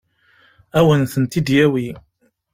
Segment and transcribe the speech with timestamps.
[0.77, 1.87] Ad wen-tent-id-yawi?